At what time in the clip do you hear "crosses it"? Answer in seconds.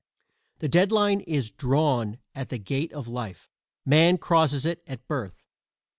4.17-4.81